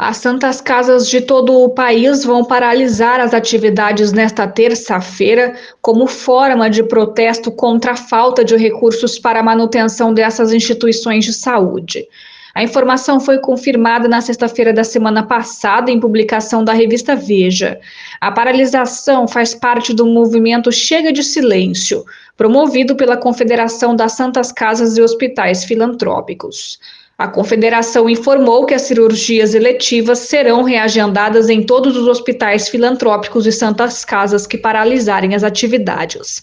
As 0.00 0.18
Santas 0.18 0.60
Casas 0.60 1.08
de 1.08 1.20
todo 1.20 1.52
o 1.52 1.70
país 1.70 2.22
vão 2.22 2.44
paralisar 2.44 3.18
as 3.18 3.34
atividades 3.34 4.12
nesta 4.12 4.46
terça-feira 4.46 5.56
como 5.82 6.06
forma 6.06 6.70
de 6.70 6.84
protesto 6.84 7.50
contra 7.50 7.90
a 7.90 7.96
falta 7.96 8.44
de 8.44 8.56
recursos 8.56 9.18
para 9.18 9.40
a 9.40 9.42
manutenção 9.42 10.14
dessas 10.14 10.52
instituições 10.52 11.24
de 11.24 11.32
saúde. 11.32 12.06
A 12.54 12.62
informação 12.62 13.18
foi 13.18 13.38
confirmada 13.40 14.06
na 14.06 14.20
sexta-feira 14.20 14.72
da 14.72 14.84
semana 14.84 15.24
passada 15.24 15.90
em 15.90 15.98
publicação 15.98 16.62
da 16.62 16.72
revista 16.72 17.16
Veja. 17.16 17.80
A 18.20 18.30
paralisação 18.30 19.26
faz 19.26 19.52
parte 19.52 19.92
do 19.92 20.06
movimento 20.06 20.70
Chega 20.70 21.12
de 21.12 21.24
Silêncio, 21.24 22.04
promovido 22.36 22.94
pela 22.94 23.16
Confederação 23.16 23.96
das 23.96 24.12
Santas 24.12 24.52
Casas 24.52 24.96
e 24.96 25.02
Hospitais 25.02 25.64
Filantrópicos. 25.64 26.78
A 27.18 27.26
confederação 27.26 28.08
informou 28.08 28.64
que 28.64 28.72
as 28.72 28.82
cirurgias 28.82 29.52
eletivas 29.52 30.20
serão 30.20 30.62
reagendadas 30.62 31.48
em 31.48 31.64
todos 31.64 31.96
os 31.96 32.06
hospitais 32.06 32.68
filantrópicos 32.68 33.44
e 33.44 33.50
santas 33.50 34.04
casas 34.04 34.46
que 34.46 34.56
paralisarem 34.56 35.34
as 35.34 35.42
atividades. 35.42 36.40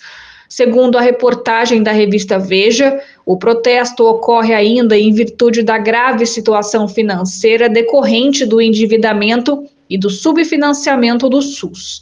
Segundo 0.50 0.98
a 0.98 1.02
reportagem 1.02 1.82
da 1.82 1.94
revista 1.94 2.38
Veja, 2.38 3.02
o 3.26 3.38
protesto 3.38 4.04
ocorre 4.04 4.54
ainda 4.54 4.98
em 4.98 5.14
virtude 5.14 5.64
da 5.64 5.78
grave 5.78 6.26
situação 6.26 6.90
financeira 6.90 7.70
decorrente 7.70 8.46
do 8.46 8.62
endividamento 8.62 9.66
e 9.90 9.98
do 9.98 10.10
subfinanciamento 10.10 11.30
do 11.30 11.42
SUS. 11.42 12.02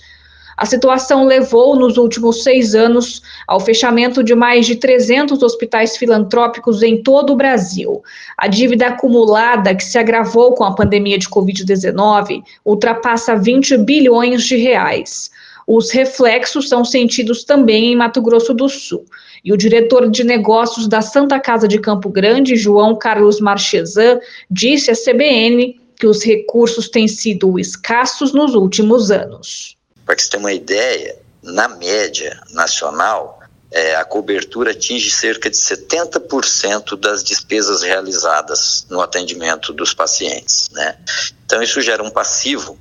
A 0.57 0.66
situação 0.66 1.25
levou, 1.25 1.75
nos 1.75 1.98
últimos 1.98 2.43
seis 2.43 2.75
anos, 2.75 3.21
ao 3.48 3.59
fechamento 3.59 4.23
de 4.23 4.35
mais 4.35 4.66
de 4.66 4.75
300 4.75 5.41
hospitais 5.41 5.98
filantrópicos 5.98 6.84
em 6.84 7.02
todo 7.02 7.34
o 7.34 7.35
Brasil. 7.35 8.03
A 8.38 8.48
dívida 8.48 8.88
acumulada, 8.88 9.75
que 9.75 9.84
se 9.84 9.97
agravou 9.97 10.53
com 10.53 10.63
a 10.63 10.75
pandemia 10.75 11.17
de 11.17 11.27
Covid-19, 11.27 12.44
ultrapassa 12.66 13.35
20 13.35 13.77
bilhões 13.77 14.44
de 14.44 14.58
reais. 14.58 15.31
Os 15.66 15.91
reflexos 15.91 16.67
são 16.67 16.83
sentidos 16.83 17.44
também 17.44 17.94
em 17.94 17.95
Mato 17.95 18.22
Grosso 18.22 18.53
do 18.53 18.67
Sul. 18.67 19.06
E 19.44 19.52
o 19.52 19.58
diretor 19.58 20.09
de 20.09 20.23
negócios 20.23 20.88
da 20.88 21.02
Santa 21.02 21.39
Casa 21.39 21.67
de 21.67 21.80
Campo 21.80 22.09
Grande, 22.09 22.56
João 22.56 22.95
Carlos 22.95 23.39
Marchesan, 23.39 24.19
disse 24.52 24.91
à 24.91 24.94
CBN 24.94 25.80
que 25.97 26.08
os 26.08 26.23
recursos 26.23 26.89
têm 26.89 27.08
sido 27.08 27.58
escassos 27.58 28.33
nos 28.33 28.56
últimos 28.56 29.09
anos. 29.09 29.78
Para 30.06 30.16
que 30.16 30.23
você 30.23 30.30
tenha 30.30 30.42
uma 30.42 30.54
ideia, 30.54 31.16
na 31.42 31.68
média 31.68 32.40
nacional, 32.52 33.40
é, 33.73 33.96
a 33.96 34.06
cobertura 34.06 34.72
atinge 34.72 35.09
cerca 35.09 35.50
de 35.50 35.58
70% 35.58 36.96
das 36.96 37.23
despesas 37.23 37.82
realizadas 37.82 38.86
no 38.90 39.02
atendimento 39.02 39.74
dos 39.74 39.94
pacientes. 39.94 40.70
Né? 40.72 40.96
Então, 41.44 41.62
isso 41.62 41.81
gera 41.81 42.04
um 42.04 42.12
passivo 42.12 42.78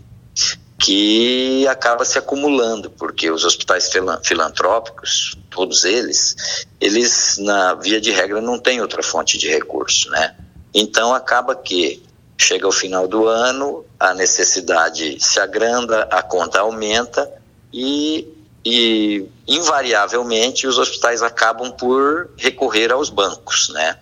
que 0.78 1.66
acaba 1.68 2.04
se 2.04 2.18
acumulando, 2.18 2.90
porque 2.90 3.30
os 3.30 3.44
hospitais 3.44 3.88
filantrópicos, 4.22 5.38
todos 5.48 5.84
eles, 5.84 6.66
eles, 6.80 7.38
na 7.38 7.74
via 7.74 8.00
de 8.00 8.10
regra, 8.10 8.40
não 8.40 8.58
têm 8.58 8.80
outra 8.80 9.02
fonte 9.02 9.38
de 9.38 9.48
recurso. 9.48 10.10
Né? 10.10 10.34
Então, 10.74 11.14
acaba 11.14 11.54
que 11.54 12.02
Chega 12.42 12.66
ao 12.66 12.72
final 12.72 13.06
do 13.06 13.28
ano, 13.28 13.84
a 14.00 14.12
necessidade 14.12 15.16
se 15.20 15.38
agranda, 15.38 16.08
a 16.10 16.20
conta 16.22 16.58
aumenta 16.58 17.32
e, 17.72 18.26
e 18.64 19.28
invariavelmente 19.46 20.66
os 20.66 20.78
hospitais 20.78 21.22
acabam 21.22 21.72
por 21.72 22.30
recorrer 22.36 22.92
aos 22.92 23.10
bancos, 23.10 23.70
né? 23.70 23.98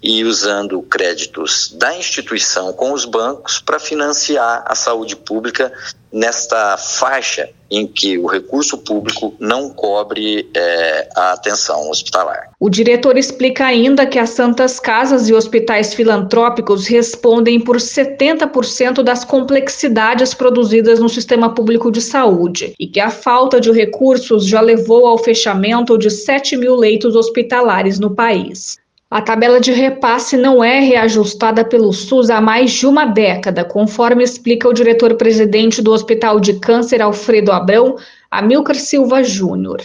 E 0.00 0.24
usando 0.24 0.80
créditos 0.82 1.72
da 1.74 1.96
instituição 1.96 2.72
com 2.72 2.92
os 2.92 3.04
bancos 3.04 3.58
para 3.58 3.80
financiar 3.80 4.62
a 4.64 4.74
saúde 4.74 5.16
pública 5.16 5.72
nesta 6.12 6.76
faixa 6.76 7.50
em 7.70 7.86
que 7.86 8.16
o 8.16 8.26
recurso 8.26 8.78
público 8.78 9.34
não 9.38 9.68
cobre 9.68 10.48
é, 10.54 11.08
a 11.14 11.32
atenção 11.32 11.90
hospitalar. 11.90 12.50
O 12.58 12.70
diretor 12.70 13.18
explica 13.18 13.66
ainda 13.66 14.06
que 14.06 14.18
as 14.18 14.30
santas 14.30 14.80
casas 14.80 15.28
e 15.28 15.34
hospitais 15.34 15.92
filantrópicos 15.92 16.86
respondem 16.86 17.60
por 17.60 17.76
70% 17.76 19.02
das 19.02 19.22
complexidades 19.22 20.32
produzidas 20.32 20.98
no 20.98 21.10
sistema 21.10 21.54
público 21.54 21.92
de 21.92 22.00
saúde 22.00 22.72
e 22.78 22.86
que 22.86 23.00
a 23.00 23.10
falta 23.10 23.60
de 23.60 23.70
recursos 23.70 24.46
já 24.46 24.62
levou 24.68 25.06
ao 25.06 25.16
fechamento 25.16 25.96
de 25.96 26.10
7 26.10 26.54
mil 26.54 26.76
leitos 26.76 27.16
hospitalares 27.16 27.98
no 27.98 28.14
país. 28.14 28.76
A 29.10 29.22
tabela 29.22 29.58
de 29.58 29.72
repasse 29.72 30.36
não 30.36 30.62
é 30.62 30.80
reajustada 30.80 31.64
pelo 31.64 31.90
SUS 31.94 32.28
há 32.28 32.42
mais 32.42 32.72
de 32.72 32.86
uma 32.86 33.06
década, 33.06 33.64
conforme 33.64 34.22
explica 34.22 34.68
o 34.68 34.74
diretor-presidente 34.74 35.80
do 35.80 35.92
Hospital 35.92 36.38
de 36.38 36.60
Câncer 36.60 37.00
Alfredo 37.00 37.50
Abrão, 37.50 37.96
Amilcar 38.30 38.76
Silva 38.76 39.24
Júnior. 39.24 39.80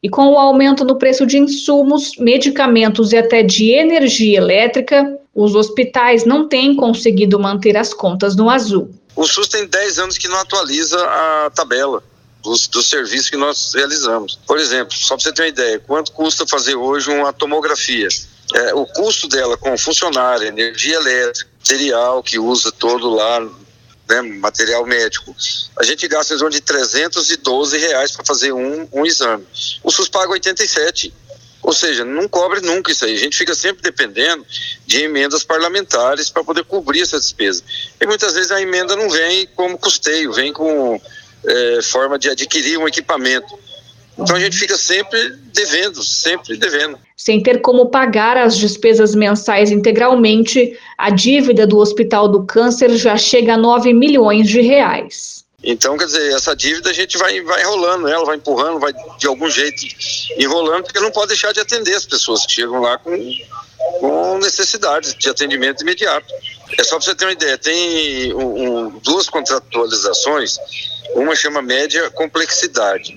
E 0.00 0.08
com 0.08 0.28
o 0.28 0.38
aumento 0.38 0.84
no 0.84 0.94
preço 0.94 1.26
de 1.26 1.38
insumos, 1.38 2.12
medicamentos 2.16 3.12
e 3.12 3.16
até 3.16 3.42
de 3.42 3.72
energia 3.72 4.38
elétrica, 4.38 5.18
os 5.34 5.56
hospitais 5.56 6.24
não 6.24 6.46
têm 6.46 6.76
conseguido 6.76 7.40
manter 7.40 7.76
as 7.76 7.92
contas 7.92 8.36
no 8.36 8.48
azul. 8.48 8.88
O 9.16 9.26
SUS 9.26 9.48
tem 9.48 9.66
10 9.66 9.98
anos 9.98 10.16
que 10.16 10.28
não 10.28 10.38
atualiza 10.38 10.96
a 11.04 11.50
tabela 11.52 12.00
dos, 12.48 12.66
dos 12.68 12.88
serviços 12.88 13.30
que 13.30 13.36
nós 13.36 13.72
realizamos. 13.74 14.38
Por 14.46 14.58
exemplo, 14.58 14.96
só 14.96 15.16
para 15.16 15.24
você 15.24 15.32
ter 15.32 15.42
uma 15.42 15.48
ideia, 15.48 15.78
quanto 15.78 16.12
custa 16.12 16.46
fazer 16.46 16.74
hoje 16.74 17.10
uma 17.10 17.32
tomografia? 17.32 18.08
é, 18.54 18.74
o 18.74 18.86
custo 18.86 19.28
dela 19.28 19.56
com 19.56 19.76
funcionário, 19.76 20.46
energia 20.46 20.96
elétrica, 20.96 21.50
material 21.60 22.22
que 22.22 22.38
usa 22.38 22.72
todo 22.72 23.10
lá, 23.10 23.40
né, 24.08 24.22
material 24.22 24.86
médico, 24.86 25.34
a 25.78 25.84
gente 25.84 26.08
gasta 26.08 26.34
em 26.34 26.38
torno 26.38 26.52
de 26.52 26.60
312 26.60 27.76
reais 27.76 28.12
para 28.12 28.24
fazer 28.24 28.52
um, 28.52 28.88
um 28.92 29.04
exame. 29.04 29.46
O 29.82 29.90
SUS 29.90 30.08
paga 30.08 30.32
87. 30.32 31.12
Ou 31.60 31.72
seja, 31.72 32.04
não 32.04 32.28
cobre 32.28 32.60
nunca 32.60 32.92
isso 32.92 33.04
aí. 33.04 33.14
A 33.14 33.18
gente 33.18 33.36
fica 33.36 33.54
sempre 33.54 33.82
dependendo 33.82 34.46
de 34.86 35.02
emendas 35.02 35.42
parlamentares 35.42 36.30
para 36.30 36.44
poder 36.44 36.64
cobrir 36.64 37.02
essa 37.02 37.18
despesa. 37.18 37.62
E 38.00 38.06
muitas 38.06 38.34
vezes 38.34 38.52
a 38.52 38.62
emenda 38.62 38.94
não 38.94 39.10
vem 39.10 39.46
como 39.48 39.76
custeio, 39.76 40.32
vem 40.32 40.52
com 40.52 40.98
é, 41.48 41.82
forma 41.82 42.18
de 42.18 42.28
adquirir 42.28 42.78
um 42.78 42.86
equipamento. 42.86 43.58
Então 44.18 44.34
a 44.34 44.40
gente 44.40 44.58
fica 44.58 44.76
sempre 44.76 45.30
devendo, 45.52 46.02
sempre 46.02 46.56
devendo. 46.56 46.98
Sem 47.16 47.40
ter 47.42 47.60
como 47.60 47.86
pagar 47.86 48.36
as 48.36 48.56
despesas 48.56 49.14
mensais 49.14 49.70
integralmente, 49.70 50.76
a 50.96 51.10
dívida 51.10 51.66
do 51.66 51.78
Hospital 51.78 52.28
do 52.28 52.44
Câncer 52.44 52.90
já 52.96 53.16
chega 53.16 53.54
a 53.54 53.56
9 53.56 53.92
milhões 53.92 54.48
de 54.48 54.60
reais. 54.60 55.38
Então, 55.62 55.98
quer 55.98 56.06
dizer, 56.06 56.32
essa 56.32 56.54
dívida 56.54 56.90
a 56.90 56.92
gente 56.92 57.18
vai, 57.18 57.40
vai 57.40 57.62
enrolando 57.62 58.06
ela, 58.06 58.24
vai 58.24 58.36
empurrando, 58.36 58.78
vai 58.78 58.92
de 59.18 59.26
algum 59.26 59.50
jeito 59.50 59.82
enrolando, 60.36 60.84
porque 60.84 61.00
não 61.00 61.10
pode 61.10 61.28
deixar 61.28 61.52
de 61.52 61.58
atender 61.58 61.94
as 61.94 62.06
pessoas 62.06 62.46
que 62.46 62.52
chegam 62.52 62.80
lá 62.80 62.96
com, 62.96 63.10
com 63.98 64.38
necessidades 64.38 65.14
de 65.14 65.28
atendimento 65.28 65.82
imediato. 65.82 66.32
É 66.78 66.84
só 66.84 66.96
para 66.96 67.06
você 67.06 67.14
ter 67.14 67.24
uma 67.24 67.32
ideia, 67.32 67.58
tem 67.58 68.32
um, 68.34 68.86
um, 68.86 68.98
duas 69.00 69.28
contratualizações, 69.28 70.58
uma 71.14 71.34
chama 71.34 71.62
média 71.62 72.10
complexidade 72.10 73.16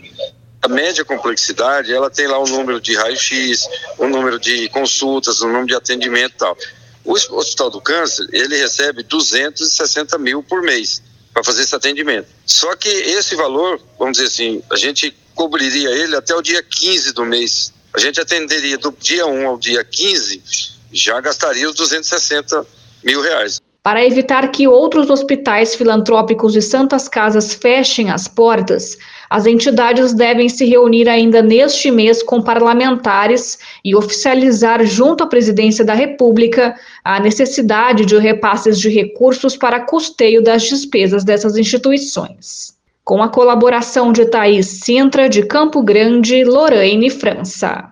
a 0.61 0.67
média 0.67 1.03
complexidade, 1.03 1.91
ela 1.91 2.09
tem 2.09 2.27
lá 2.27 2.37
o 2.37 2.47
número 2.47 2.79
de 2.79 2.95
raio-x, 2.95 3.67
o 3.97 4.07
número 4.07 4.39
de 4.39 4.69
consultas, 4.69 5.41
o 5.41 5.47
número 5.47 5.65
de 5.65 5.75
atendimento 5.75 6.35
e 6.35 6.37
tal. 6.37 6.57
O 7.03 7.13
Hospital 7.13 7.71
do 7.71 7.81
Câncer, 7.81 8.27
ele 8.31 8.55
recebe 8.55 9.01
260 9.01 10.19
mil 10.19 10.43
por 10.43 10.61
mês 10.61 11.01
para 11.33 11.43
fazer 11.43 11.63
esse 11.63 11.73
atendimento. 11.73 12.27
Só 12.45 12.75
que 12.75 12.87
esse 12.87 13.35
valor, 13.35 13.81
vamos 13.97 14.17
dizer 14.17 14.27
assim, 14.27 14.63
a 14.69 14.75
gente 14.75 15.15
cobriria 15.33 15.89
ele 15.89 16.15
até 16.15 16.35
o 16.35 16.41
dia 16.43 16.61
15 16.61 17.11
do 17.13 17.25
mês. 17.25 17.73
A 17.91 17.99
gente 17.99 18.21
atenderia 18.21 18.77
do 18.77 18.95
dia 18.99 19.25
1 19.25 19.47
ao 19.47 19.57
dia 19.57 19.83
15, 19.83 20.43
já 20.93 21.19
gastaria 21.19 21.67
os 21.67 21.75
260 21.75 22.67
mil 23.03 23.19
reais. 23.19 23.59
Para 23.83 24.05
evitar 24.05 24.51
que 24.51 24.67
outros 24.67 25.09
hospitais 25.09 25.73
filantrópicos 25.73 26.55
e 26.55 26.61
santas 26.61 27.07
casas 27.07 27.55
fechem 27.55 28.11
as 28.11 28.27
portas, 28.27 28.95
as 29.27 29.47
entidades 29.47 30.13
devem 30.13 30.47
se 30.49 30.65
reunir 30.65 31.09
ainda 31.09 31.41
neste 31.41 31.89
mês 31.89 32.21
com 32.21 32.43
parlamentares 32.43 33.57
e 33.83 33.95
oficializar 33.95 34.85
junto 34.85 35.23
à 35.23 35.27
Presidência 35.27 35.83
da 35.83 35.95
República 35.95 36.75
a 37.03 37.19
necessidade 37.19 38.05
de 38.05 38.15
repasses 38.19 38.79
de 38.79 38.87
recursos 38.87 39.57
para 39.57 39.79
custeio 39.79 40.43
das 40.43 40.61
despesas 40.61 41.23
dessas 41.23 41.57
instituições. 41.57 42.77
Com 43.03 43.23
a 43.23 43.29
colaboração 43.29 44.11
de 44.11 44.25
Thaís 44.25 44.67
Sintra, 44.67 45.27
de 45.27 45.41
Campo 45.43 45.81
Grande, 45.81 46.43
Lorraine 46.43 47.09
França. 47.09 47.91